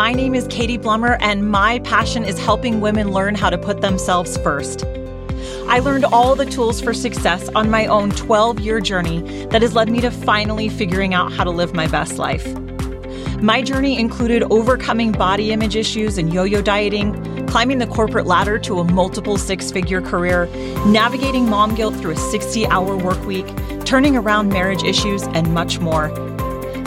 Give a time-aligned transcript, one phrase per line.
[0.00, 3.82] my name is Katy Blommer, and my passion is helping women learn how to put
[3.82, 4.82] themselves first.
[5.68, 9.74] I learned all the tools for success on my own 12 year journey that has
[9.74, 12.46] led me to finally figuring out how to live my best life.
[13.42, 18.58] My journey included overcoming body image issues and yo yo dieting, climbing the corporate ladder
[18.60, 20.46] to a multiple six figure career,
[20.86, 23.46] navigating mom guilt through a 60 hour work week,
[23.84, 26.08] turning around marriage issues, and much more.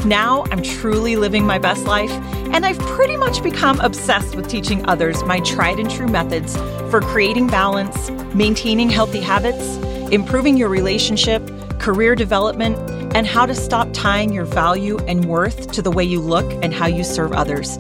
[0.05, 2.11] Now I'm truly living my best life,
[2.51, 6.57] and I've pretty much become obsessed with teaching others my tried and true methods
[6.91, 9.63] for creating balance, maintaining healthy habits,
[10.11, 11.41] improving your relationship,
[11.79, 12.77] career development,
[13.15, 16.73] and how to stop tying your value and worth to the way you look and
[16.73, 17.77] how you serve others.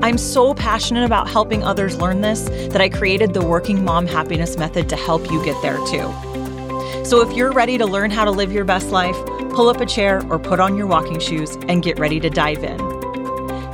[0.00, 4.56] I'm so passionate about helping others learn this that I created the Working Mom Happiness
[4.56, 6.12] Method to help you get there too.
[7.04, 9.16] So if you're ready to learn how to live your best life,
[9.52, 12.64] pull up a chair or put on your walking shoes and get ready to dive
[12.64, 12.78] in.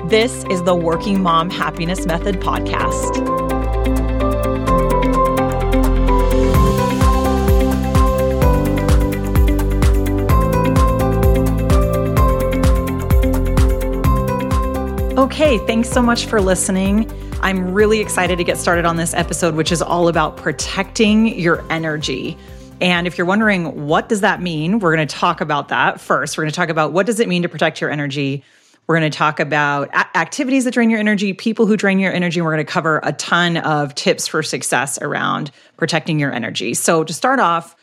[0.08, 3.26] This is the Working Mom Happiness Method podcast.
[15.16, 17.08] Okay, thanks so much for listening.
[17.40, 21.64] I'm really excited to get started on this episode, which is all about protecting your
[21.70, 22.36] energy.
[22.80, 26.38] And if you're wondering what does that mean, we're going to talk about that first.
[26.38, 28.44] We're going to talk about what does it mean to protect your energy.
[28.86, 32.40] We're going to talk about activities that drain your energy, people who drain your energy,
[32.40, 36.72] and we're going to cover a ton of tips for success around protecting your energy.
[36.72, 37.76] So, to start off,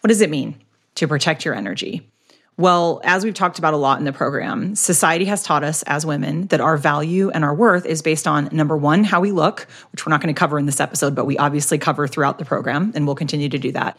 [0.00, 0.60] what does it mean
[0.96, 2.10] to protect your energy?
[2.56, 6.04] Well, as we've talked about a lot in the program, society has taught us as
[6.04, 9.66] women that our value and our worth is based on number one, how we look,
[9.92, 12.44] which we're not going to cover in this episode, but we obviously cover throughout the
[12.44, 13.96] program, and we'll continue to do that.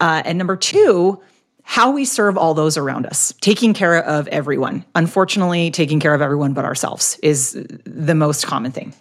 [0.00, 1.22] Uh, and number two,
[1.62, 4.84] how we serve all those around us, taking care of everyone.
[4.94, 7.52] Unfortunately, taking care of everyone but ourselves is
[7.84, 8.94] the most common thing.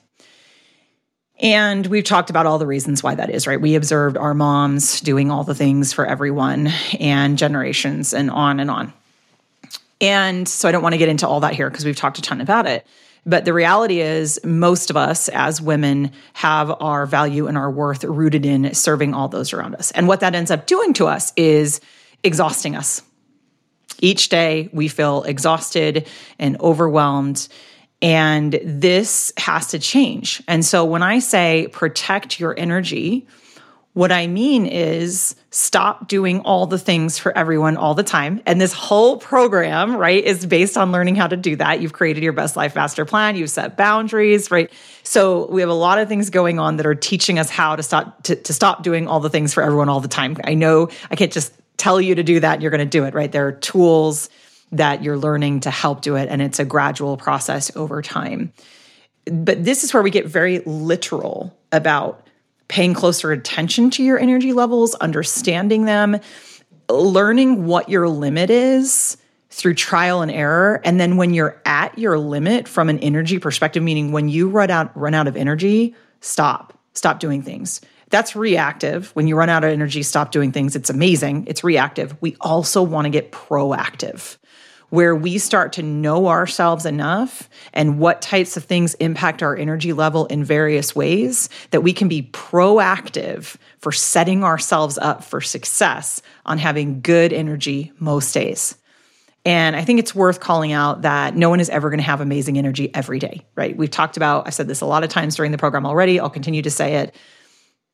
[1.40, 3.59] And we've talked about all the reasons why that is, right?
[3.59, 6.68] We observed our moms doing all the things for everyone
[7.00, 8.94] and generations and on and on.
[10.00, 12.22] And so I don't want to get into all that here because we've talked a
[12.22, 12.88] ton about it.
[13.25, 18.03] But the reality is, most of us as women have our value and our worth
[18.03, 19.91] rooted in serving all those around us.
[19.91, 21.81] And what that ends up doing to us is
[22.24, 23.02] exhausting us.
[24.00, 27.47] Each day we feel exhausted and overwhelmed.
[28.02, 30.44] And this has to change.
[30.47, 33.25] And so when I say protect your energy,
[33.96, 38.42] what I mean is stop doing all the things for everyone all the time.
[38.46, 41.80] And this whole program, right, is based on learning how to do that.
[41.80, 44.70] You've created your best life master plan, you've set boundaries, right?
[45.04, 47.84] So we have a lot of things going on that are teaching us how to
[47.84, 50.36] stop to, to stop doing all the things for everyone all the time.
[50.44, 53.14] I know I can't just tell you to do that you're going to do it,
[53.14, 53.32] right?
[53.32, 54.30] There are tools
[54.74, 58.52] that you're learning to help do it and it's a gradual process over time.
[59.32, 62.25] But this is where we get very literal about
[62.68, 66.20] paying closer attention to your energy levels, understanding them,
[66.90, 69.18] learning what your limit is
[69.50, 70.81] through trial and error.
[70.84, 74.70] And then when you're at your limit from an energy perspective meaning when you run
[74.70, 77.81] out run out of energy stop stop doing things.
[78.09, 79.09] That's reactive.
[79.16, 80.76] When you run out of energy stop doing things.
[80.76, 81.46] It's amazing.
[81.47, 82.16] It's reactive.
[82.22, 84.38] We also want to get proactive
[84.90, 89.94] where we start to know ourselves enough and what types of things impact our energy
[89.94, 96.22] level in various ways that we can be proactive for setting ourselves up for success
[96.46, 98.78] on having good energy most days.
[99.46, 102.19] And I think it's worth calling out that no one is ever going to have
[102.19, 103.78] amazing energy every day, right?
[103.78, 106.19] We've talked about, I've said this a lot of times during the program already.
[106.19, 107.16] I'll continue to say it.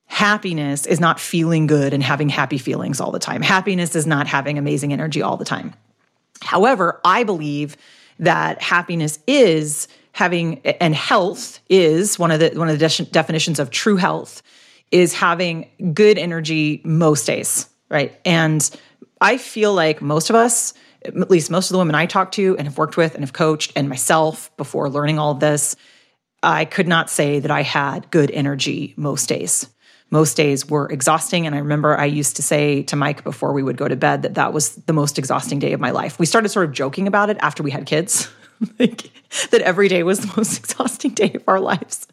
[0.05, 3.41] Happiness is not feeling good and having happy feelings all the time.
[3.41, 5.73] Happiness is not having amazing energy all the time.
[6.41, 7.77] However, I believe
[8.19, 13.59] that happiness is having and health is one of the one of the de- definitions
[13.59, 14.41] of true health
[14.91, 18.19] is having good energy most days, right?
[18.25, 18.69] And
[19.21, 20.73] I feel like most of us,
[21.05, 23.33] at least most of the women I talk to and have worked with and have
[23.33, 25.75] coached and myself before learning all of this,
[26.43, 29.67] I could not say that I had good energy most days
[30.11, 31.47] most days were exhausting.
[31.47, 34.21] And I remember I used to say to Mike before we would go to bed
[34.21, 36.19] that that was the most exhausting day of my life.
[36.19, 38.29] We started sort of joking about it after we had kids,
[38.79, 39.09] like,
[39.49, 42.07] that every day was the most exhausting day of our lives.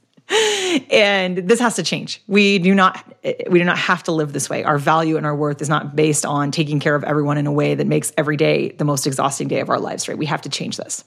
[0.91, 2.23] And this has to change.
[2.27, 3.03] We do not
[3.51, 4.63] we do not have to live this way.
[4.63, 7.53] Our value and our worth is not based on taking care of everyone in a
[7.53, 10.19] way that makes every day the most exhausting day of our lives, right?
[10.19, 11.03] We have to change this.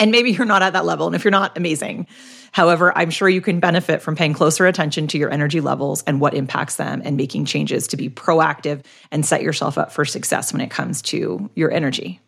[0.00, 1.06] And maybe you're not at that level.
[1.06, 2.06] And if you're not, amazing.
[2.52, 6.20] However, I'm sure you can benefit from paying closer attention to your energy levels and
[6.20, 10.52] what impacts them and making changes to be proactive and set yourself up for success
[10.52, 12.20] when it comes to your energy.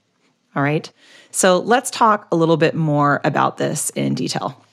[0.56, 0.90] All right.
[1.30, 4.64] So let's talk a little bit more about this in detail.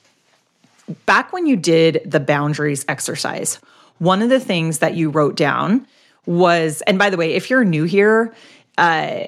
[1.06, 3.60] Back when you did the boundaries exercise,
[3.98, 5.86] one of the things that you wrote down
[6.26, 8.34] was, and by the way, if you're new here,
[8.76, 9.24] uh,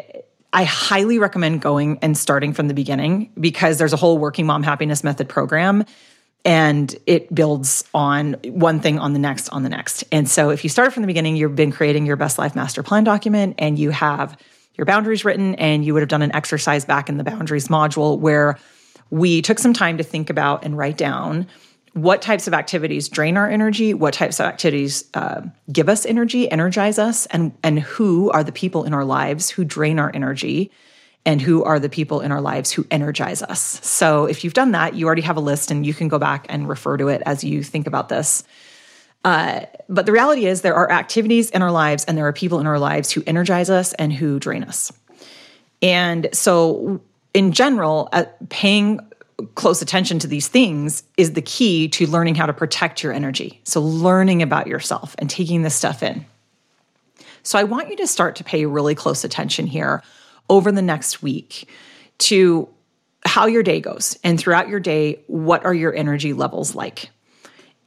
[0.56, 4.62] I highly recommend going and starting from the beginning because there's a whole working mom
[4.62, 5.84] happiness method program
[6.46, 10.04] and it builds on one thing on the next on the next.
[10.10, 12.82] And so if you start from the beginning, you've been creating your best life master
[12.82, 14.34] plan document and you have
[14.78, 18.18] your boundaries written and you would have done an exercise back in the boundaries module
[18.18, 18.58] where
[19.10, 21.46] we took some time to think about and write down
[21.96, 25.40] what types of activities drain our energy, what types of activities uh,
[25.72, 29.64] give us energy, energize us, and and who are the people in our lives who
[29.64, 30.70] drain our energy,
[31.24, 33.80] and who are the people in our lives who energize us.
[33.82, 36.44] So if you've done that, you already have a list, and you can go back
[36.50, 38.44] and refer to it as you think about this.
[39.24, 42.60] Uh, but the reality is, there are activities in our lives, and there are people
[42.60, 44.92] in our lives who energize us and who drain us.
[45.80, 47.00] And so,
[47.32, 49.00] in general, uh, paying
[49.54, 53.60] close attention to these things is the key to learning how to protect your energy.
[53.64, 56.24] So, learning about yourself and taking this stuff in.
[57.42, 60.02] So, I want you to start to pay really close attention here
[60.48, 61.68] over the next week
[62.18, 62.68] to
[63.24, 64.18] how your day goes.
[64.24, 67.10] And throughout your day, what are your energy levels like?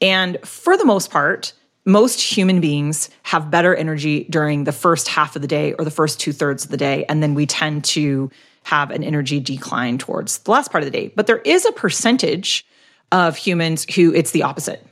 [0.01, 1.53] And for the most part,
[1.85, 5.91] most human beings have better energy during the first half of the day or the
[5.91, 7.05] first two thirds of the day.
[7.09, 8.29] And then we tend to
[8.69, 11.11] have an energy decline towards the last part of the day.
[11.15, 12.65] But there is a percentage
[13.11, 14.85] of humans who it's the opposite.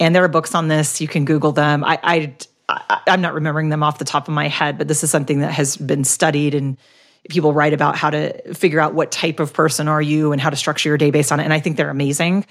[0.00, 1.00] And there are books on this.
[1.00, 1.84] You can Google them.
[1.84, 2.34] I, I,
[2.68, 5.40] I I'm not remembering them off the top of my head, but this is something
[5.40, 6.76] that has been studied and
[7.28, 10.50] people write about how to figure out what type of person are you and how
[10.50, 11.44] to structure your day based on it.
[11.44, 12.46] And I think they're amazing.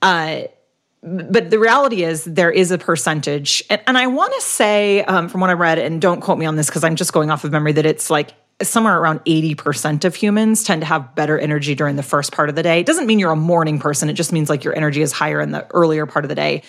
[0.00, 0.42] Uh,
[1.02, 5.28] but the reality is there is a percentage and, and i want to say um,
[5.28, 7.42] from what i read and don't quote me on this because i'm just going off
[7.42, 11.74] of memory that it's like somewhere around 80% of humans tend to have better energy
[11.74, 12.80] during the first part of the day.
[12.80, 15.40] It doesn't mean you're a morning person, it just means like your energy is higher
[15.40, 16.62] in the earlier part of the day.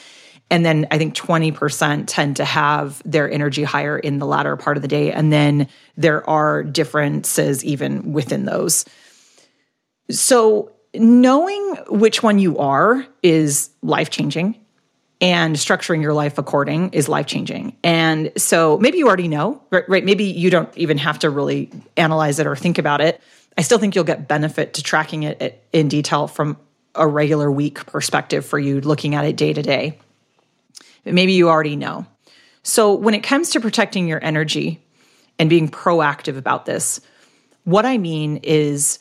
[0.49, 4.77] And then I think 20% tend to have their energy higher in the latter part
[4.77, 5.11] of the day.
[5.11, 5.67] And then
[5.97, 8.85] there are differences even within those.
[10.11, 14.62] So, knowing which one you are is life changing
[15.23, 17.77] and structuring your life according is life changing.
[17.81, 20.03] And so maybe you already know, right, right?
[20.03, 23.21] Maybe you don't even have to really analyze it or think about it.
[23.57, 26.57] I still think you'll get benefit to tracking it in detail from
[26.93, 29.97] a regular week perspective for you looking at it day to day.
[31.05, 32.05] Maybe you already know.
[32.63, 34.83] So when it comes to protecting your energy
[35.39, 36.99] and being proactive about this,
[37.63, 38.99] what I mean is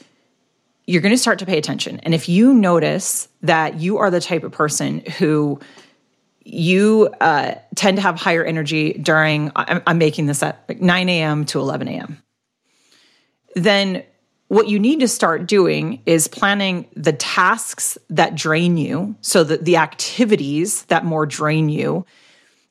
[0.86, 1.98] you're going to start to pay attention.
[2.00, 5.58] And if you notice that you are the type of person who
[6.44, 11.08] you uh, tend to have higher energy during, I'm, I'm making this at like 9
[11.08, 11.44] a.m.
[11.46, 12.22] to 11 a.m.
[13.54, 14.04] Then
[14.48, 19.16] what you need to start doing is planning the tasks that drain you.
[19.20, 22.04] So that the activities that more drain you.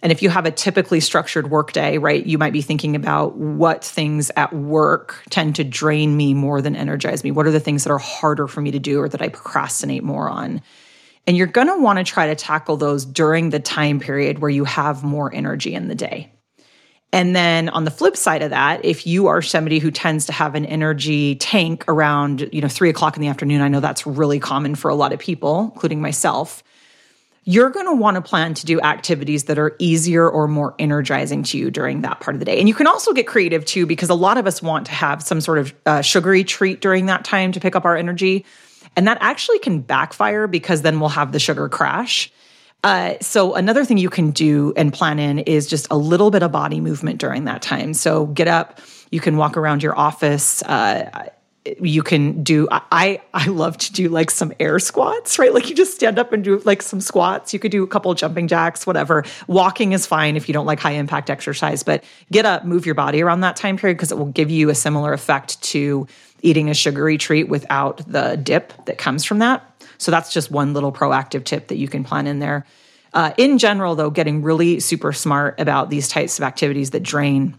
[0.03, 3.83] And if you have a typically structured workday, right, you might be thinking about what
[3.83, 7.31] things at work tend to drain me more than energize me.
[7.31, 10.03] What are the things that are harder for me to do or that I procrastinate
[10.03, 10.61] more on?
[11.27, 14.49] And you're going to want to try to tackle those during the time period where
[14.49, 16.31] you have more energy in the day.
[17.13, 20.31] And then on the flip side of that, if you are somebody who tends to
[20.31, 24.07] have an energy tank around, you know, three o'clock in the afternoon, I know that's
[24.07, 26.63] really common for a lot of people, including myself.
[27.43, 31.43] You're going to want to plan to do activities that are easier or more energizing
[31.43, 32.59] to you during that part of the day.
[32.59, 35.21] And you can also get creative too, because a lot of us want to have
[35.21, 38.45] some sort of uh, sugary treat during that time to pick up our energy.
[38.95, 42.31] And that actually can backfire because then we'll have the sugar crash.
[42.83, 46.41] Uh, so another thing you can do and plan in is just a little bit
[46.41, 47.93] of body movement during that time.
[47.93, 48.79] So get up,
[49.11, 50.63] you can walk around your office.
[50.63, 51.29] Uh,
[51.65, 55.53] you can do I I love to do like some air squats, right?
[55.53, 57.53] Like you just stand up and do like some squats.
[57.53, 59.23] You could do a couple jumping jacks, whatever.
[59.47, 62.95] Walking is fine if you don't like high impact exercise, but get up, move your
[62.95, 66.07] body around that time period because it will give you a similar effect to
[66.41, 69.63] eating a sugary treat without the dip that comes from that.
[69.99, 72.65] So that's just one little proactive tip that you can plan in there.
[73.13, 77.55] Uh, in general, though, getting really super smart about these types of activities that drain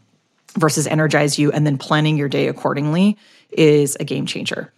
[0.57, 3.17] versus energize you and then planning your day accordingly
[3.57, 4.73] is a game changer.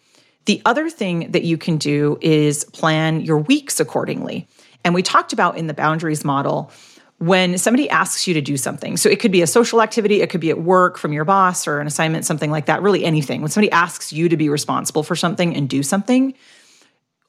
[0.46, 4.46] The other thing that you can do is plan your weeks accordingly.
[4.84, 6.70] And we talked about in the boundaries model
[7.18, 8.96] when somebody asks you to do something.
[8.96, 11.66] So it could be a social activity, it could be at work from your boss
[11.66, 13.40] or an assignment, something like that, really anything.
[13.40, 16.34] When somebody asks you to be responsible for something and do something,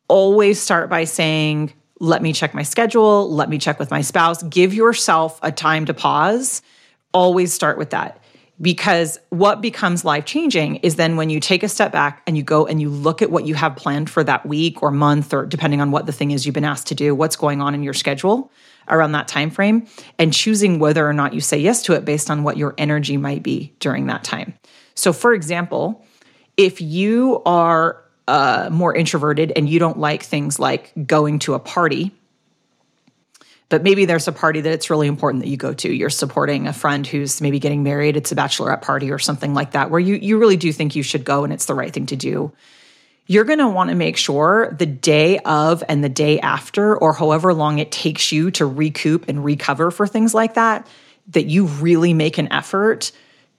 [0.08, 4.44] always start by saying, let me check my schedule, let me check with my spouse.
[4.44, 6.62] Give yourself a time to pause.
[7.14, 8.22] Always start with that.
[8.62, 12.44] Because what becomes life changing is then when you take a step back and you
[12.44, 15.46] go and you look at what you have planned for that week or month or
[15.46, 17.84] depending on what the thing is you've been asked to do, what's going on in
[17.84, 18.50] your schedule
[18.88, 22.30] around that time frame and choosing whether or not you say yes to it based
[22.30, 24.54] on what your energy might be during that time.
[24.94, 26.06] So for example,
[26.56, 31.60] if you are uh, more introverted and you don't like things like going to a
[31.60, 32.12] party,
[33.70, 35.92] but maybe there's a party that it's really important that you go to.
[35.92, 39.72] You're supporting a friend who's maybe getting married, it's a bachelorette party or something like
[39.72, 42.06] that, where you, you really do think you should go and it's the right thing
[42.08, 42.52] to do.
[43.28, 47.12] You're going to want to make sure the day of and the day after, or
[47.14, 50.88] however long it takes you to recoup and recover for things like that,
[51.30, 53.12] that you really make an effort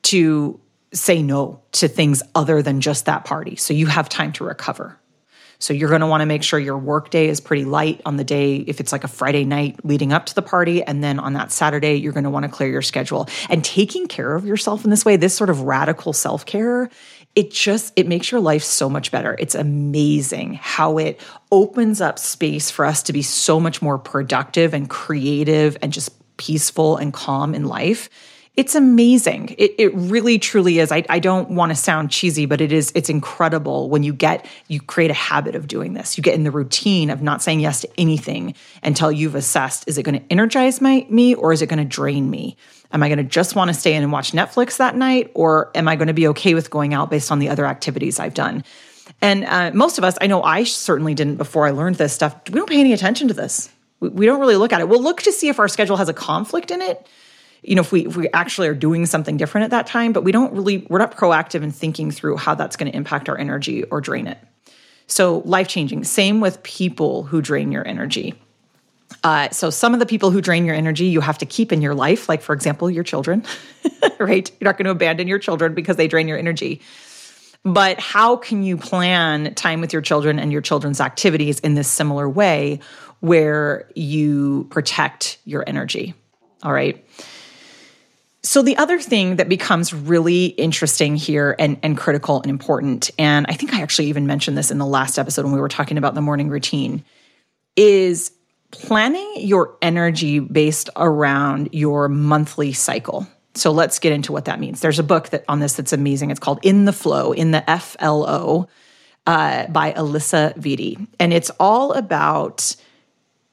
[0.02, 0.60] to
[0.92, 3.56] say no to things other than just that party.
[3.56, 4.96] So you have time to recover.
[5.58, 8.16] So you're going to want to make sure your work day is pretty light on
[8.16, 11.18] the day if it's like a Friday night leading up to the party and then
[11.18, 13.28] on that Saturday you're going to want to clear your schedule.
[13.48, 16.90] And taking care of yourself in this way, this sort of radical self-care,
[17.34, 19.36] it just it makes your life so much better.
[19.38, 21.20] It's amazing how it
[21.52, 26.12] opens up space for us to be so much more productive and creative and just
[26.38, 28.08] peaceful and calm in life
[28.56, 29.54] it's amazing.
[29.58, 30.90] It, it really truly is.
[30.90, 34.46] I, I don't want to sound cheesy, but it is, it's incredible when you get,
[34.68, 36.16] you create a habit of doing this.
[36.16, 39.98] You get in the routine of not saying yes to anything until you've assessed, is
[39.98, 42.56] it going to energize my, me or is it going to drain me?
[42.92, 45.30] Am I going to just want to stay in and watch Netflix that night?
[45.34, 48.18] Or am I going to be okay with going out based on the other activities
[48.18, 48.64] I've done?
[49.20, 52.34] And uh, most of us, I know I certainly didn't before I learned this stuff.
[52.48, 53.68] We don't pay any attention to this.
[54.00, 54.88] We, we don't really look at it.
[54.88, 57.06] We'll look to see if our schedule has a conflict in it
[57.66, 60.24] you know if we if we actually are doing something different at that time but
[60.24, 63.38] we don't really we're not proactive in thinking through how that's going to impact our
[63.38, 64.38] energy or drain it.
[65.06, 68.34] So life changing same with people who drain your energy.
[69.22, 71.80] Uh, so some of the people who drain your energy you have to keep in
[71.80, 73.44] your life like for example your children
[74.18, 74.50] right?
[74.60, 76.80] You're not going to abandon your children because they drain your energy.
[77.64, 81.88] But how can you plan time with your children and your children's activities in this
[81.88, 82.80] similar way
[83.20, 86.14] where you protect your energy
[86.62, 87.04] all right
[88.46, 93.44] so, the other thing that becomes really interesting here and, and critical and important, and
[93.48, 95.98] I think I actually even mentioned this in the last episode when we were talking
[95.98, 97.04] about the morning routine,
[97.74, 98.30] is
[98.70, 103.26] planning your energy based around your monthly cycle.
[103.54, 104.80] So let's get into what that means.
[104.80, 106.30] There's a book that on this that's amazing.
[106.30, 108.68] It's called In the Flow, in the F L O,
[109.26, 112.76] uh, by Alisa Vitti, and it's all about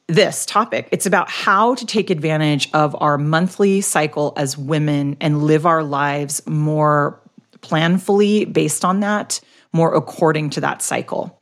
[0.07, 0.89] this topic.
[0.91, 5.83] It's about how to take advantage of our monthly cycle as women and live our
[5.83, 7.21] lives more
[7.59, 9.39] planfully based on that,
[9.71, 11.39] more according to that cycle.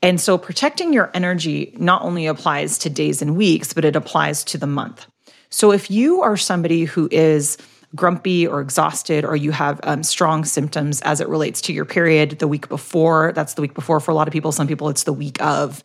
[0.00, 4.44] And so protecting your energy not only applies to days and weeks, but it applies
[4.44, 5.06] to the month.
[5.50, 7.58] So if you are somebody who is
[7.94, 12.38] grumpy or exhausted, or you have um, strong symptoms as it relates to your period
[12.38, 14.52] the week before, that's the week before for a lot of people.
[14.52, 15.82] Some people, it's the week of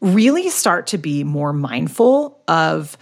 [0.00, 2.96] really start to be more mindful of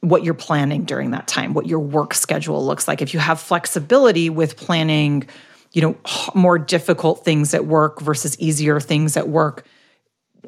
[0.00, 3.00] what you're planning during that time, what your work schedule looks like.
[3.00, 5.26] If you have flexibility with planning,
[5.72, 5.96] you know,
[6.34, 9.66] more difficult things at work versus easier things at work,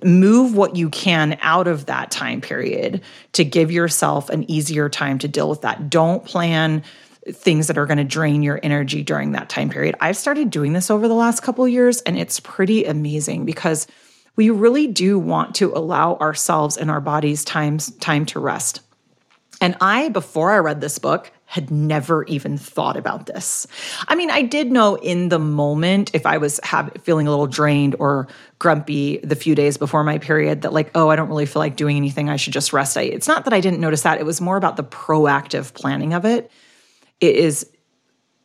[0.04, 3.00] move what you can out of that time period
[3.32, 5.88] to give yourself an easier time to deal with that.
[5.88, 6.82] Don't plan
[7.32, 9.94] things that are going to drain your energy during that time period.
[10.00, 13.86] I've started doing this over the last couple years and it's pretty amazing because
[14.36, 18.80] we really do want to allow ourselves and our bodies times time to rest.
[19.60, 23.66] And I, before I read this book, had never even thought about this.
[24.08, 27.46] I mean, I did know in the moment if I was have, feeling a little
[27.46, 28.26] drained or
[28.58, 31.76] grumpy the few days before my period that like, oh, I don't really feel like
[31.76, 32.28] doing anything.
[32.28, 32.98] I should just rest.
[32.98, 34.18] I, it's not that I didn't notice that.
[34.18, 36.50] It was more about the proactive planning of it.
[37.20, 37.70] It is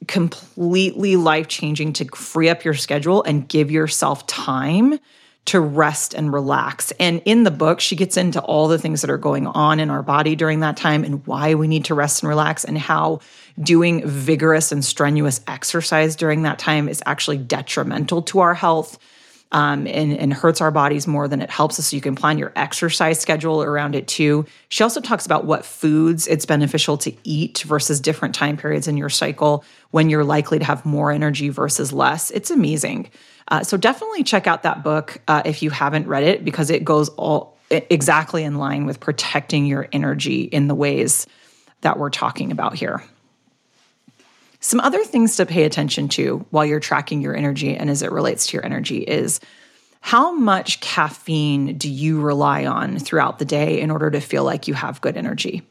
[0.07, 4.99] completely life changing to free up your schedule and give yourself time
[5.45, 6.91] to rest and relax.
[6.99, 9.89] And in the book, she gets into all the things that are going on in
[9.89, 13.19] our body during that time and why we need to rest and relax, and how
[13.59, 18.99] doing vigorous and strenuous exercise during that time is actually detrimental to our health.
[19.53, 21.87] Um, and, and hurts our bodies more than it helps us.
[21.87, 24.45] So you can plan your exercise schedule around it too.
[24.69, 28.95] She also talks about what foods it's beneficial to eat versus different time periods in
[28.95, 32.31] your cycle when you're likely to have more energy versus less.
[32.31, 33.09] It's amazing.
[33.51, 36.85] Uh, so definitely check out that book uh, if you haven't read it because it
[36.85, 41.27] goes all exactly in line with protecting your energy in the ways
[41.81, 43.03] that we're talking about here.
[44.61, 48.11] Some other things to pay attention to while you're tracking your energy and as it
[48.11, 49.39] relates to your energy is
[49.99, 54.67] how much caffeine do you rely on throughout the day in order to feel like
[54.67, 55.67] you have good energy?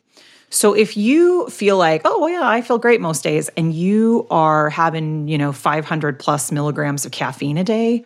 [0.51, 4.27] So if you feel like, oh, well, yeah, I feel great most days, and you
[4.31, 8.05] are having, you know, 500 plus milligrams of caffeine a day,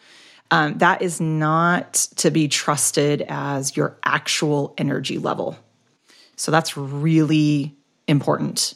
[0.51, 5.59] um, that is not to be trusted as your actual energy level.
[6.37, 7.75] So that's really
[8.07, 8.75] important.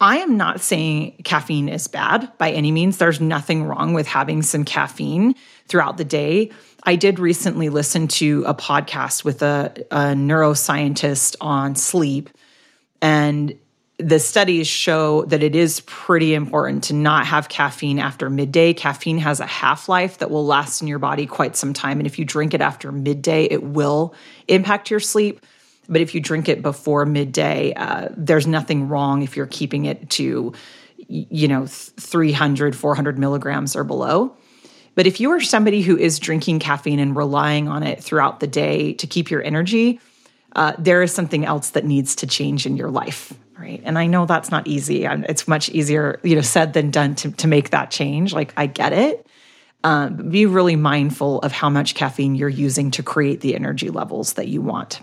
[0.00, 2.98] I am not saying caffeine is bad by any means.
[2.98, 5.34] There's nothing wrong with having some caffeine
[5.66, 6.50] throughout the day.
[6.84, 12.30] I did recently listen to a podcast with a, a neuroscientist on sleep,
[13.00, 13.58] and
[13.98, 18.72] the studies show that it is pretty important to not have caffeine after midday.
[18.72, 21.98] Caffeine has a half life that will last in your body quite some time.
[21.98, 24.14] And if you drink it after midday, it will
[24.46, 25.44] impact your sleep.
[25.88, 30.10] But if you drink it before midday, uh, there's nothing wrong if you're keeping it
[30.10, 30.52] to,
[31.08, 34.36] you know, 300, 400 milligrams or below.
[34.94, 38.46] But if you are somebody who is drinking caffeine and relying on it throughout the
[38.46, 40.00] day to keep your energy,
[40.56, 43.80] uh, there is something else that needs to change in your life, right?
[43.84, 45.04] And I know that's not easy.
[45.06, 48.32] And it's much easier, you know, said than done to, to make that change.
[48.32, 49.26] Like I get it.
[49.84, 54.32] Um, be really mindful of how much caffeine you're using to create the energy levels
[54.32, 55.00] that you want.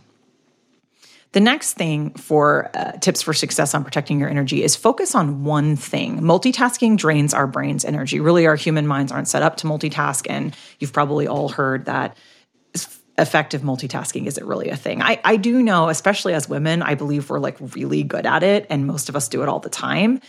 [1.32, 5.44] The next thing for uh, tips for success on protecting your energy is focus on
[5.44, 6.22] one thing.
[6.22, 8.22] Multitasking drains our brain's energy.
[8.22, 10.28] Really, our human minds aren't set up to multitask.
[10.30, 12.16] And you've probably all heard that
[13.18, 15.02] effective multitasking is it really a thing.
[15.02, 18.68] I, I do know, especially as women, I believe we're like really good at it,
[18.70, 20.20] and most of us do it all the time.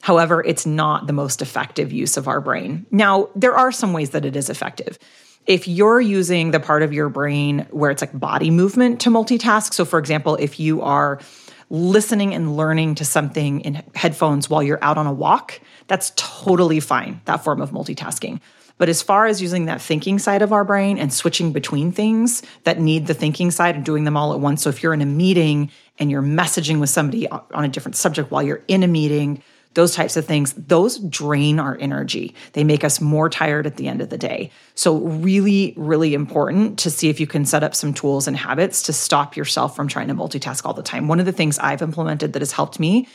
[0.00, 2.86] However, it's not the most effective use of our brain.
[2.90, 4.98] Now, there are some ways that it is effective
[5.46, 9.74] if you're using the part of your brain where it's like body movement to multitask,
[9.74, 11.20] so for example, if you are
[11.68, 15.58] listening and learning to something in headphones while you're out on a walk,
[15.88, 18.40] that's totally fine, that form of multitasking.
[18.82, 22.42] But as far as using that thinking side of our brain and switching between things
[22.64, 24.60] that need the thinking side and doing them all at once.
[24.60, 25.70] So if you're in a meeting
[26.00, 29.40] and you're messaging with somebody on a different subject while you're in a meeting,
[29.74, 32.34] those types of things, those drain our energy.
[32.54, 34.50] They make us more tired at the end of the day.
[34.74, 38.82] So, really, really important to see if you can set up some tools and habits
[38.82, 41.06] to stop yourself from trying to multitask all the time.
[41.06, 43.06] One of the things I've implemented that has helped me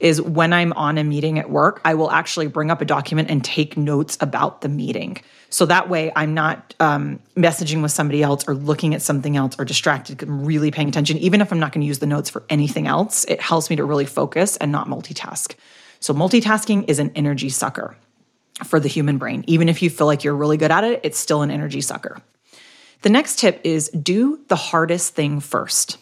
[0.00, 3.30] is when I'm on a meeting at work, I will actually bring up a document
[3.30, 5.18] and take notes about the meeting.
[5.50, 9.54] So that way I'm not um, messaging with somebody else or looking at something else
[9.58, 10.22] or distracted.
[10.22, 11.16] I'm really paying attention.
[11.18, 13.76] Even if I'm not going to use the notes for anything else, it helps me
[13.76, 15.54] to really focus and not multitask.
[16.00, 17.96] So, multitasking is an energy sucker
[18.64, 19.44] for the human brain.
[19.46, 22.20] Even if you feel like you're really good at it, it's still an energy sucker.
[23.02, 25.98] The next tip is do the hardest thing first.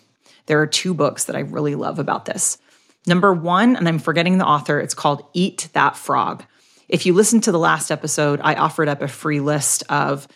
[0.47, 2.59] There are two books that I really love about this.
[3.07, 6.45] Number one, and I'm forgetting the author, it's called Eat That Frog.
[6.89, 10.29] If you listen to the last episode, I offered up a free list of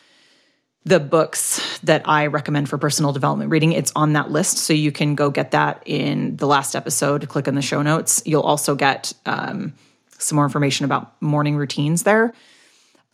[0.85, 3.73] the books that I recommend for personal development reading.
[3.73, 4.59] It's on that list.
[4.59, 8.23] So you can go get that in the last episode, click on the show notes.
[8.25, 9.75] You'll also get um,
[10.19, 12.33] some more information about morning routines there.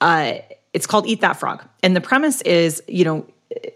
[0.01, 0.35] Uh,
[0.73, 1.65] it's called Eat That Frog.
[1.83, 3.27] And the premise is, you know,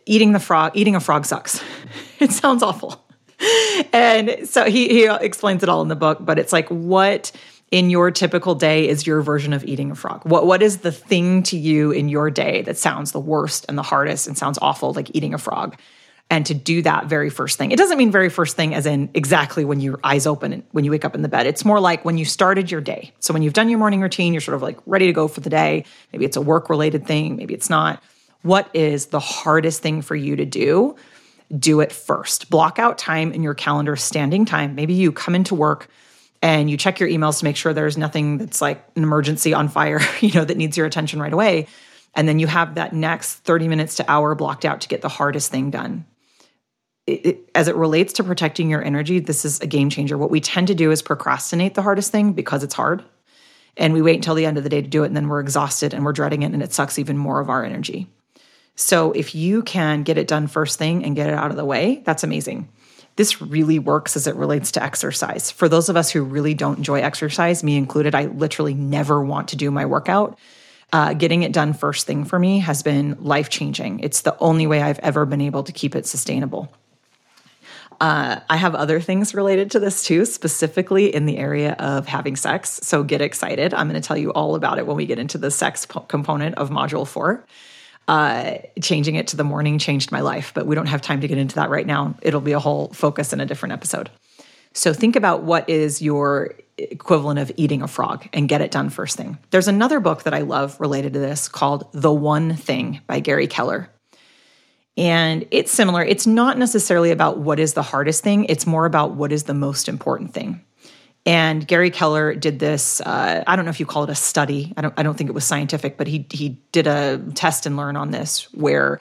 [0.05, 1.63] eating the frog, eating a frog sucks.
[2.21, 3.06] it sounds awful.
[3.93, 7.33] And so he, he explains it all in the book, but it's like, what
[7.71, 10.25] in your typical day is your version of eating a frog?
[10.25, 13.77] What what is the thing to you in your day that sounds the worst and
[13.77, 15.79] the hardest and sounds awful like eating a frog?
[16.29, 17.71] And to do that very first thing.
[17.71, 20.85] It doesn't mean very first thing as in exactly when your eyes open and when
[20.85, 21.47] you wake up in the bed.
[21.47, 23.13] It's more like when you started your day.
[23.21, 25.39] So when you've done your morning routine, you're sort of like ready to go for
[25.41, 25.85] the day.
[26.13, 28.03] Maybe it's a work related thing, maybe it's not.
[28.43, 30.97] What is the hardest thing for you to do?
[31.57, 32.51] Do it first.
[32.51, 34.75] Block out time in your calendar, standing time.
[34.75, 35.89] Maybe you come into work
[36.43, 39.69] and you check your emails to make sure there's nothing that's like an emergency on
[39.69, 41.67] fire, you know, that needs your attention right away.
[42.15, 45.09] And then you have that next 30 minutes to hour blocked out to get the
[45.09, 46.07] hardest thing done.
[47.07, 50.19] It, it, as it relates to protecting your energy, this is a game changer.
[50.19, 53.05] What we tend to do is procrastinate the hardest thing because it's hard.
[53.77, 55.09] And we wait until the end of the day to do it.
[55.09, 56.53] And then we're exhausted and we're dreading it.
[56.53, 58.09] And it sucks even more of our energy.
[58.77, 61.65] So if you can get it done first thing and get it out of the
[61.65, 62.69] way, that's amazing.
[63.17, 65.51] This really works as it relates to exercise.
[65.51, 69.49] For those of us who really don't enjoy exercise, me included, I literally never want
[69.49, 70.39] to do my workout.
[70.93, 74.01] Uh, getting it done first thing for me has been life changing.
[74.01, 76.71] It's the only way I've ever been able to keep it sustainable.
[77.99, 82.37] Uh, I have other things related to this too, specifically in the area of having
[82.37, 82.79] sex.
[82.83, 83.73] So get excited.
[83.73, 86.01] I'm going to tell you all about it when we get into the sex po-
[86.01, 87.47] component of module four
[88.09, 91.29] uh, changing it to the morning changed my life, but we don't have time to
[91.29, 92.15] get into that right now.
[92.23, 94.11] It'll be a whole focus in a different episode.
[94.73, 98.91] So think about what is your equivalent of eating a frog and get it done
[98.91, 99.39] first thing.
[99.51, 103.47] There's another book that I love related to this called The One Thing by Gary
[103.47, 103.91] Keller.
[104.99, 106.03] And it's similar.
[106.03, 109.55] It's not necessarily about what is the hardest thing, it's more about what is the
[109.55, 110.63] most important thing.
[111.27, 113.01] And Gary Keller did this.
[113.01, 114.73] Uh, I don't know if you call it a study.
[114.77, 114.95] I don't.
[114.97, 118.13] I don't think it was scientific, but he he did a test and learn on
[118.13, 119.01] this, where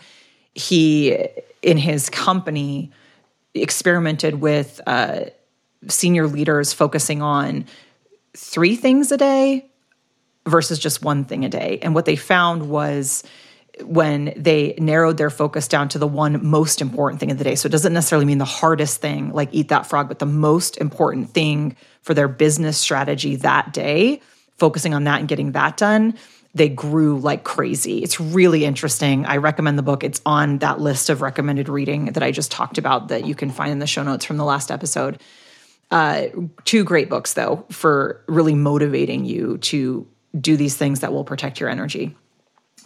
[0.56, 1.28] he
[1.62, 2.92] in his company
[3.54, 5.26] experimented with uh,
[5.88, 7.66] senior leaders focusing on
[8.36, 9.68] three things a day
[10.48, 11.80] versus just one thing a day.
[11.82, 13.24] And what they found was
[13.84, 17.56] when they narrowed their focus down to the one most important thing of the day.
[17.56, 20.78] So it doesn't necessarily mean the hardest thing, like eat that frog, but the most
[20.78, 24.22] important thing for their business strategy that day,
[24.58, 26.14] focusing on that and getting that done,
[26.54, 28.02] they grew like crazy.
[28.02, 29.26] It's really interesting.
[29.26, 30.04] I recommend the book.
[30.04, 33.52] It's on that list of recommended reading that I just talked about that you can
[33.52, 35.22] find in the show notes from the last episode.
[35.92, 36.28] Uh,
[36.64, 40.08] two great books, though, for really motivating you to
[40.40, 42.16] do these things that will protect your energy.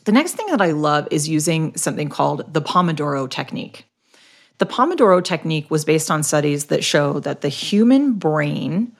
[0.10, 3.86] The next thing that I love is using something called the Pomodoro technique.
[4.58, 8.92] The Pomodoro technique was based on studies that show that the human brain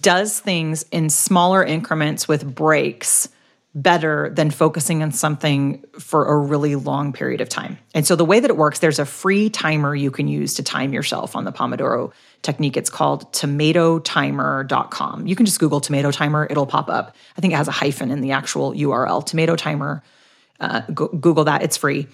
[0.00, 3.30] does things in smaller increments with breaks
[3.76, 7.78] better than focusing on something for a really long period of time.
[7.94, 10.62] And so the way that it works, there's a free timer you can use to
[10.62, 12.10] time yourself on the Pomodoro
[12.40, 12.78] technique.
[12.78, 15.26] It's called tomatotimer.com.
[15.26, 17.14] You can just Google tomato timer, it'll pop up.
[17.36, 20.02] I think it has a hyphen in the actual URL, tomato timer.
[20.58, 22.08] Uh, go- Google that, it's free.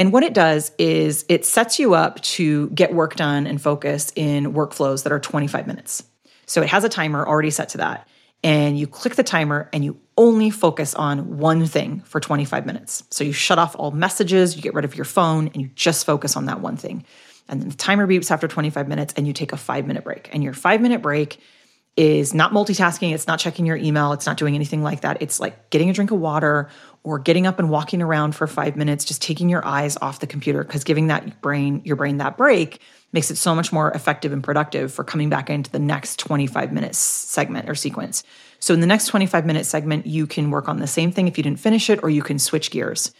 [0.00, 4.12] And what it does is it sets you up to get work done and focus
[4.16, 6.02] in workflows that are 25 minutes.
[6.46, 8.08] So it has a timer already set to that
[8.44, 13.02] and you click the timer and you only focus on one thing for 25 minutes.
[13.10, 16.04] So you shut off all messages, you get rid of your phone, and you just
[16.04, 17.04] focus on that one thing.
[17.48, 20.28] And then the timer beeps after 25 minutes and you take a five minute break.
[20.32, 21.40] And your five minute break
[21.96, 25.22] is not multitasking, it's not checking your email, it's not doing anything like that.
[25.22, 26.68] It's like getting a drink of water
[27.02, 30.26] or getting up and walking around for 5 minutes, just taking your eyes off the
[30.26, 32.80] computer because giving that brain your brain that break
[33.14, 36.72] makes it so much more effective and productive for coming back into the next 25
[36.72, 38.24] minutes segment or sequence.
[38.58, 41.38] So in the next 25 minute segment, you can work on the same thing if
[41.38, 43.12] you didn't finish it, or you can switch gears.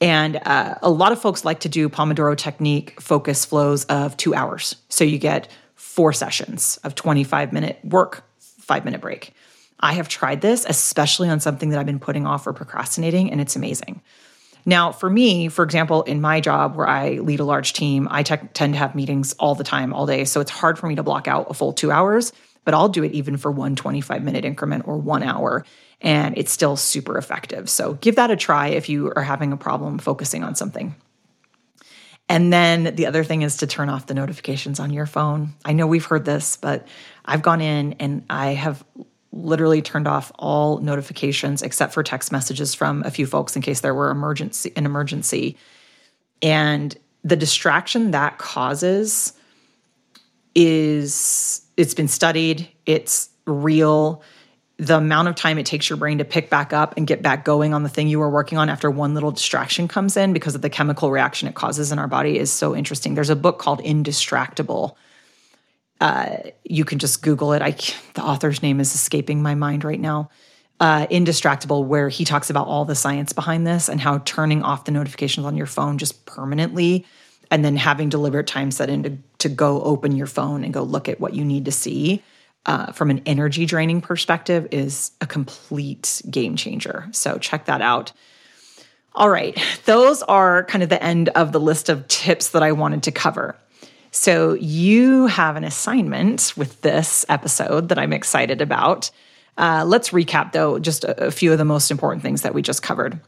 [0.00, 4.34] And uh, a lot of folks like to do Pomodoro technique focus flows of two
[4.34, 4.76] hours.
[4.88, 9.34] So you get four sessions of 25 minute work, five minute break.
[9.80, 13.40] I have tried this, especially on something that I've been putting off or procrastinating, and
[13.40, 14.00] it's amazing.
[14.64, 18.22] Now, for me, for example, in my job where I lead a large team, I
[18.22, 20.24] te- tend to have meetings all the time, all day.
[20.24, 22.32] So it's hard for me to block out a full two hours,
[22.64, 25.64] but I'll do it even for one 25 minute increment or one hour.
[26.00, 27.68] And it's still super effective.
[27.68, 30.94] So give that a try if you are having a problem focusing on something.
[32.28, 35.54] And then the other thing is to turn off the notifications on your phone.
[35.64, 36.86] I know we've heard this, but
[37.24, 38.82] I've gone in and I have
[39.32, 43.80] literally turned off all notifications except for text messages from a few folks in case
[43.80, 45.56] there were emergency an emergency.
[46.42, 49.32] And the distraction that causes
[50.54, 54.22] is it's been studied, it's real.
[54.76, 57.44] The amount of time it takes your brain to pick back up and get back
[57.44, 60.54] going on the thing you were working on after one little distraction comes in because
[60.54, 63.14] of the chemical reaction it causes in our body is so interesting.
[63.14, 64.96] There's a book called Indistractable
[66.02, 67.62] uh, you can just Google it.
[67.62, 67.70] I
[68.14, 70.30] the author's name is escaping my mind right now.
[70.80, 74.84] Uh, Indistractable, where he talks about all the science behind this and how turning off
[74.84, 77.06] the notifications on your phone just permanently,
[77.52, 80.82] and then having deliberate time set in to, to go open your phone and go
[80.82, 82.20] look at what you need to see
[82.66, 87.06] uh, from an energy draining perspective is a complete game changer.
[87.12, 88.10] So check that out.
[89.14, 92.72] All right, those are kind of the end of the list of tips that I
[92.72, 93.54] wanted to cover.
[94.12, 99.10] So you have an assignment with this episode that I'm excited about.
[99.56, 102.60] Uh, let's recap, though, just a, a few of the most important things that we
[102.60, 103.18] just covered.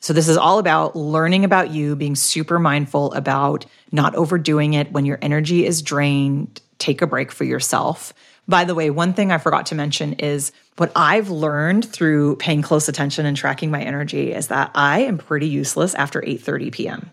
[0.00, 4.92] So, this is all about learning about you, being super mindful about not overdoing it
[4.92, 6.60] when your energy is drained.
[6.78, 8.12] Take a break for yourself.
[8.46, 12.62] By the way, one thing I forgot to mention is what I've learned through paying
[12.62, 17.10] close attention and tracking my energy is that I am pretty useless after 8:30 p.m.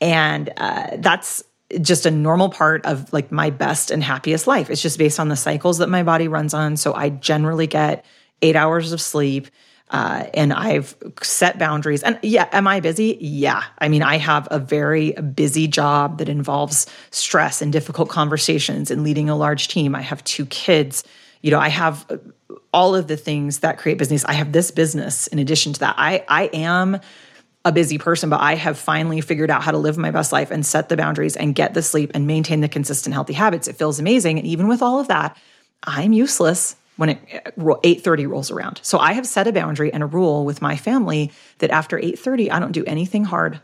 [0.00, 1.42] And uh, that's
[1.80, 4.70] just a normal part of like my best and happiest life.
[4.70, 6.76] It's just based on the cycles that my body runs on.
[6.76, 8.04] So I generally get
[8.40, 9.48] eight hours of sleep.
[9.90, 12.02] Uh, and I've set boundaries.
[12.02, 13.16] And yeah, am I busy?
[13.20, 13.62] Yeah.
[13.78, 19.02] I mean, I have a very busy job that involves stress and difficult conversations and
[19.02, 19.94] leading a large team.
[19.94, 21.04] I have two kids.
[21.40, 22.06] You know, I have
[22.72, 24.24] all of the things that create business.
[24.26, 25.94] I have this business in addition to that.
[25.96, 27.00] I I am
[27.64, 30.50] a busy person, but I have finally figured out how to live my best life
[30.50, 33.68] and set the boundaries and get the sleep and maintain the consistent healthy habits.
[33.68, 34.38] It feels amazing.
[34.38, 35.36] And even with all of that,
[35.82, 38.80] I'm useless when it uh, 8:30 rolls around.
[38.82, 42.50] So I have set a boundary and a rule with my family that after 8:30
[42.50, 43.60] I don't do anything hard.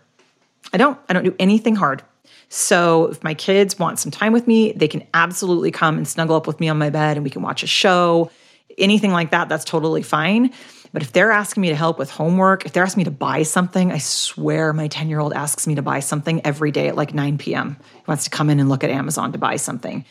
[0.73, 0.99] I don't.
[1.09, 2.03] I don't do anything hard.
[2.49, 6.37] So if my kids want some time with me, they can absolutely come and snuggle
[6.37, 8.31] up with me on my bed and we can watch a show.
[8.79, 10.53] Anything like that, that's totally fine.
[10.93, 13.43] But if they're asking me to help with homework, if they're asking me to buy
[13.43, 16.95] something, I swear my 10 year old asks me to buy something every day at
[16.95, 17.77] like 9 p.m.
[17.95, 20.05] He wants to come in and look at Amazon to buy something.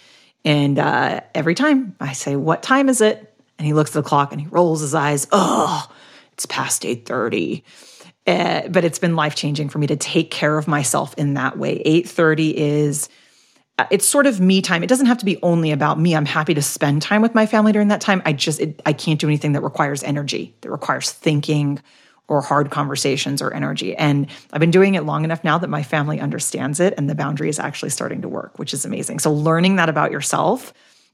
[0.43, 3.34] And uh, every time I say, What time is it?
[3.58, 5.26] And he looks at the clock and he rolls his eyes.
[5.32, 5.89] Oh,
[6.34, 7.63] it's past 8:30.
[8.26, 11.58] Uh, but it's been life changing for me to take care of myself in that
[11.58, 11.82] way.
[11.86, 13.12] 8:30 is uh,
[13.80, 14.84] Uh, it's sort of me time.
[14.84, 16.16] It doesn't have to be only about me.
[16.16, 18.22] I'm happy to spend time with my family during that time.
[18.24, 21.82] I just, it, I can't do anything that requires energy, that requires thinking
[22.28, 23.96] or hard conversations or energy.
[23.96, 27.16] And I've been doing it long enough now that my family understands it and the
[27.16, 29.20] boundary is actually starting to work, which is amazing.
[29.20, 30.74] So learning that about yourself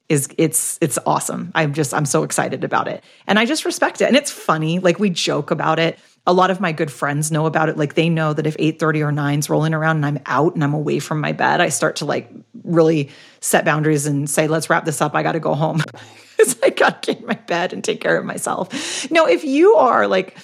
[0.09, 1.51] is it's it's awesome.
[1.55, 3.03] I'm just I'm so excited about it.
[3.27, 4.07] And I just respect it.
[4.07, 7.45] And it's funny, like we joke about it a lot of my good friends know
[7.45, 10.53] about it like they know that if 8:30 or 9's rolling around and I'm out
[10.53, 12.29] and I'm away from my bed I start to like
[12.63, 15.81] really set boundaries and say let's wrap this up I got to go home
[16.37, 19.09] cuz I got to get in my bed and take care of myself.
[19.11, 20.37] now if you are like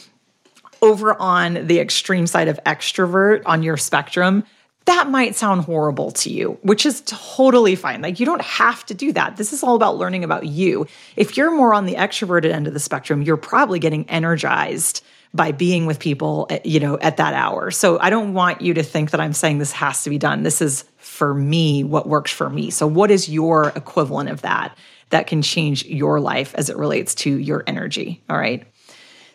[0.81, 4.43] over on the extreme side of extrovert on your spectrum,
[4.85, 8.01] that might sound horrible to you, which is totally fine.
[8.01, 9.35] Like, you don't have to do that.
[9.35, 10.85] This is all about learning about you.
[11.15, 15.03] If you're more on the extroverted end of the spectrum, you're probably getting energized
[15.35, 17.69] by being with people, eh, you know, at that hour.
[17.69, 20.43] So I don't want you to think that I'm saying this has to be done.
[20.43, 22.69] This is for me what works for me.
[22.69, 24.77] So what is your equivalent of that
[25.09, 28.65] that can change your life as it relates to your energy, all right?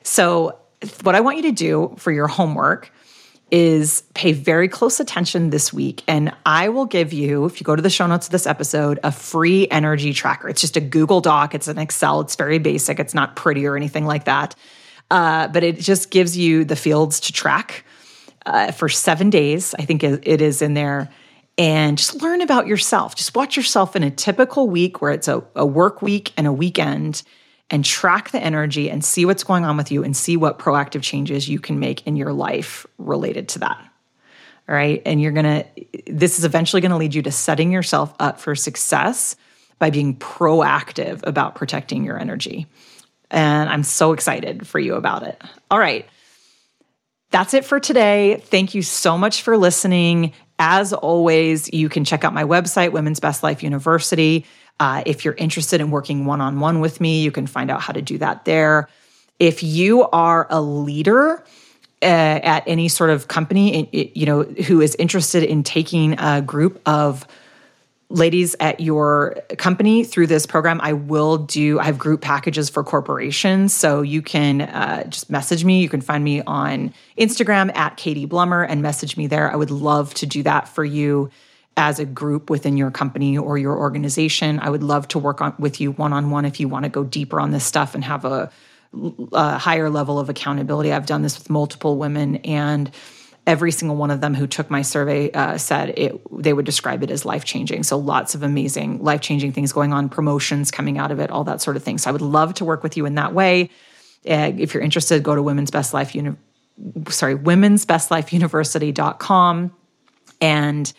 [0.03, 0.59] So
[1.03, 2.91] what I want you to do for your homework
[3.51, 6.03] is pay very close attention this week.
[6.07, 9.01] And I will give you, if you go to the show notes of this episode,
[9.03, 10.49] a free energy tracker.
[10.49, 13.77] It's just a Google Doc, it's an Excel, it's very basic, it's not pretty or
[13.77, 14.55] anything like that.
[15.11, 17.85] Uh, but it just gives you the fields to track
[18.47, 19.75] uh, for seven days.
[19.79, 21.11] I think it is in there.
[21.59, 23.17] And just learn about yourself.
[23.17, 26.53] Just watch yourself in a typical week where it's a, a work week and a
[26.53, 27.23] weekend
[27.69, 31.03] and track the energy and see what's going on with you and see what proactive
[31.03, 33.79] changes you can make in your life related to that.
[34.69, 35.03] All right.
[35.05, 35.67] And you're going to,
[36.07, 39.37] this is eventually going to lead you to setting yourself up for success
[39.79, 42.67] by being proactive about protecting your energy.
[43.31, 45.41] And I'm so excited for you about it.
[45.71, 46.07] All right.
[47.31, 48.43] That's it for today.
[48.47, 50.33] Thank you so much for listening.
[50.59, 54.47] As always, you can check out my website, Women's Best Life University.
[54.81, 57.81] Uh, if you're interested in working one on one with me, you can find out
[57.81, 58.89] how to do that there.
[59.39, 61.45] If you are a leader,
[62.03, 66.81] uh, at any sort of company, you know, who is interested in taking a group
[66.87, 67.27] of
[68.11, 72.83] ladies at your company through this program i will do i have group packages for
[72.85, 73.73] corporations.
[73.73, 75.81] So you can uh, just message me.
[75.81, 79.51] You can find me on instagram at katy blommer and message me there.
[79.51, 81.31] I would love to do that for you
[81.77, 84.59] as a group within your company or your organization.
[84.61, 87.41] I would love to work on with you one-on-one if you want to go deeper
[87.41, 88.51] on this stuff and have a,
[89.33, 90.93] a higher level of accountability.
[90.93, 92.91] I've done this with multiple women and
[93.47, 97.03] every single one of them who took my survey uh, said it they would describe
[97.03, 100.99] it as life changing so lots of amazing life changing things going on promotions coming
[100.99, 102.97] out of it all that sort of thing so i would love to work with
[102.97, 103.71] you in that way
[104.29, 106.37] uh, if you're interested go to women's best life uni-
[107.09, 109.75] sorry women's best life university.com
[110.41, 110.93] and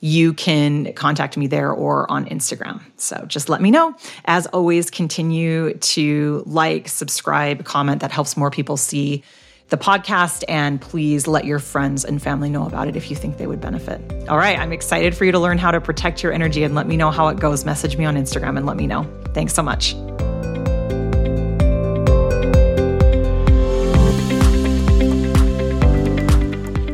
[0.00, 2.80] you can contact me there or on Instagram.
[2.96, 3.96] So just let me know.
[4.26, 8.00] As always, continue to like, subscribe, comment.
[8.00, 9.24] That helps more people see
[9.68, 13.36] the podcast and please let your friends and family know about it if you think
[13.36, 14.00] they would benefit.
[14.28, 16.86] All right, I'm excited for you to learn how to protect your energy and let
[16.86, 17.64] me know how it goes.
[17.64, 19.04] Message me on Instagram and let me know.
[19.34, 19.94] Thanks so much.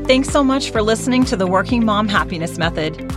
[0.06, 3.13] Thanks so much for listening to the Working Mom Happiness Method.